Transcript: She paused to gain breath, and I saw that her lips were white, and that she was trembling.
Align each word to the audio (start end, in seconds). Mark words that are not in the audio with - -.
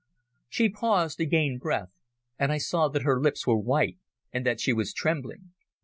She 0.49 0.67
paused 0.67 1.19
to 1.19 1.27
gain 1.27 1.59
breath, 1.59 1.91
and 2.39 2.51
I 2.51 2.57
saw 2.57 2.87
that 2.87 3.03
her 3.03 3.21
lips 3.21 3.45
were 3.45 3.59
white, 3.59 3.99
and 4.33 4.43
that 4.47 4.59
she 4.59 4.73
was 4.73 4.93
trembling. 4.95 5.51